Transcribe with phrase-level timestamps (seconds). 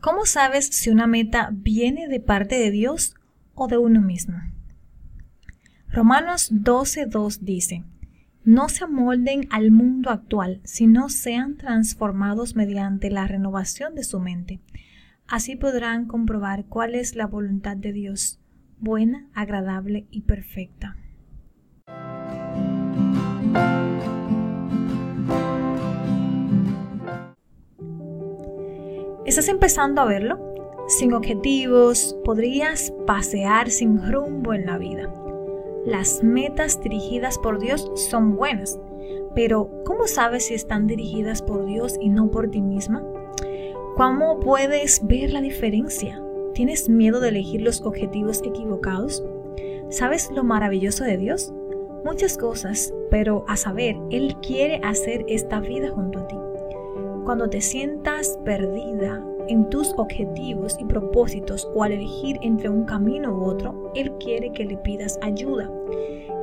[0.00, 3.14] ¿Cómo sabes si una meta viene de parte de Dios
[3.54, 4.40] o de uno mismo?
[5.88, 7.84] Romanos 12.2 dice,
[8.42, 14.60] no se amolden al mundo actual, sino sean transformados mediante la renovación de su mente.
[15.28, 18.40] Así podrán comprobar cuál es la voluntad de Dios,
[18.78, 20.96] buena, agradable y perfecta.
[29.30, 30.40] ¿Estás empezando a verlo?
[30.88, 35.08] Sin objetivos, podrías pasear sin rumbo en la vida.
[35.86, 38.80] Las metas dirigidas por Dios son buenas,
[39.36, 43.04] pero ¿cómo sabes si están dirigidas por Dios y no por ti misma?
[43.96, 46.20] ¿Cómo puedes ver la diferencia?
[46.52, 49.24] ¿Tienes miedo de elegir los objetivos equivocados?
[49.90, 51.54] ¿Sabes lo maravilloso de Dios?
[52.04, 56.36] Muchas cosas, pero a saber, Él quiere hacer esta vida junto a ti.
[57.30, 63.32] Cuando te sientas perdida en tus objetivos y propósitos o al elegir entre un camino
[63.32, 65.70] u otro, Él quiere que le pidas ayuda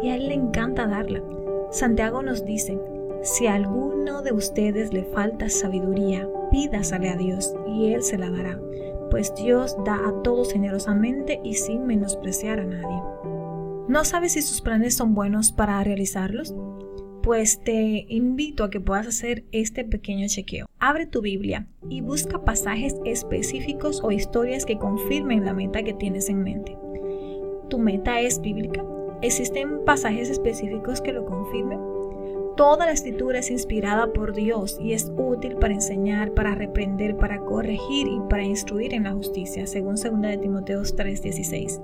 [0.01, 1.21] y a Él le encanta darla.
[1.71, 2.79] Santiago nos dice,
[3.21, 8.29] si a alguno de ustedes le falta sabiduría, pídasale a Dios y Él se la
[8.29, 8.57] dará,
[9.11, 13.01] pues Dios da a todos generosamente y sin menospreciar a nadie.
[13.89, 16.55] ¿No sabes si sus planes son buenos para realizarlos?
[17.27, 20.65] Pues te invito a que puedas hacer este pequeño chequeo.
[20.79, 26.29] Abre tu Biblia y busca pasajes específicos o historias que confirmen la meta que tienes
[26.29, 26.77] en mente.
[27.67, 28.81] ¿Tu meta es bíblica?
[29.21, 31.81] ¿Existen pasajes específicos que lo confirmen?
[32.55, 37.39] Toda la escritura es inspirada por Dios y es útil para enseñar, para reprender, para
[37.41, 41.81] corregir y para instruir en la justicia, según 2 de Timoteo 3:16.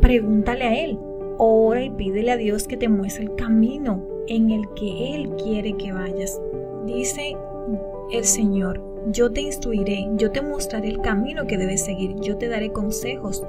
[0.00, 0.98] Pregúntale a Él,
[1.38, 5.74] ora y pídele a Dios que te muestre el camino en el que Él quiere
[5.74, 6.40] que vayas.
[6.86, 7.36] Dice
[8.12, 12.48] el Señor, yo te instruiré, yo te mostraré el camino que debes seguir, yo te
[12.48, 13.42] daré consejos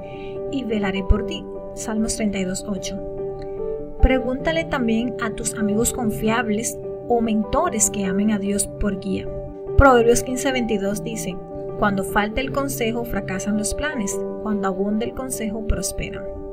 [0.50, 1.44] y velaré por ti.
[1.74, 4.00] Salmos 32.8.
[4.00, 9.28] Pregúntale también a tus amigos confiables o mentores que amen a Dios por guía.
[9.76, 11.36] Proverbios 15.22 dice,
[11.78, 16.43] cuando falta el consejo fracasan los planes, cuando abunda el consejo prosperan.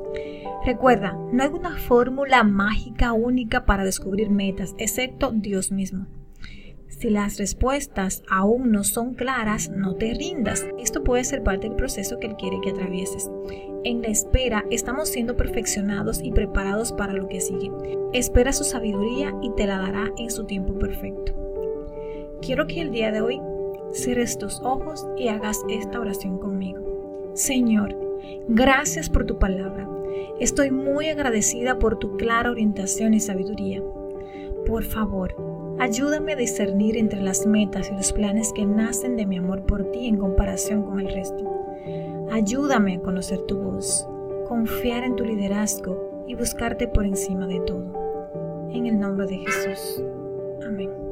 [0.64, 6.06] Recuerda, no hay una fórmula mágica única para descubrir metas, excepto Dios mismo.
[6.86, 10.64] Si las respuestas aún no son claras, no te rindas.
[10.78, 13.28] Esto puede ser parte del proceso que Él quiere que atravieses.
[13.82, 17.72] En la espera estamos siendo perfeccionados y preparados para lo que sigue.
[18.12, 21.34] Espera su sabiduría y te la dará en su tiempo perfecto.
[22.40, 23.40] Quiero que el día de hoy
[23.92, 27.32] cierres tus ojos y hagas esta oración conmigo.
[27.34, 27.96] Señor,
[28.46, 29.88] gracias por tu palabra.
[30.40, 33.82] Estoy muy agradecida por tu clara orientación y sabiduría.
[34.66, 35.34] Por favor,
[35.78, 39.90] ayúdame a discernir entre las metas y los planes que nacen de mi amor por
[39.90, 41.44] ti en comparación con el resto.
[42.30, 44.08] Ayúdame a conocer tu voz,
[44.48, 48.68] confiar en tu liderazgo y buscarte por encima de todo.
[48.72, 50.02] En el nombre de Jesús.
[50.66, 51.02] Amén.